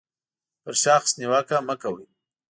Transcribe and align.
پر 0.61 0.73
شخص 0.83 1.09
نیوکه 1.19 1.57
مه 1.67 1.75
کوئ. 1.81 2.05